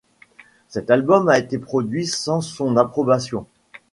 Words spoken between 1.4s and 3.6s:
produit sans son approbation.